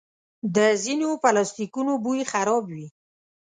د 0.55 0.57
ځینو 0.83 1.09
پلاسټیکونو 1.23 1.91
بوی 2.03 2.19
خراب 2.31 2.63
وي. 2.75 2.87